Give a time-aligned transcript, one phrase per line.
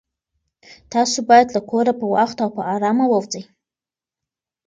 [0.93, 3.43] تاسو باید له کوره په وخت او په ارامه ووځئ.